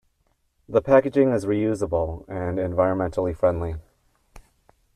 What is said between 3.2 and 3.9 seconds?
friendly.